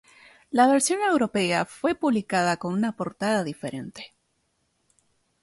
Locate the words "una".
2.73-2.95